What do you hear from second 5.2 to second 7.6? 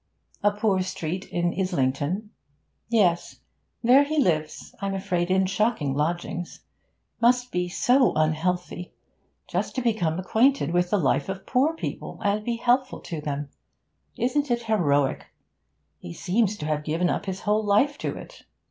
in shocking lodgings it must